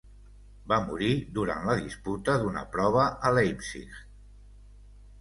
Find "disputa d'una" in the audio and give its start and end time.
1.83-2.65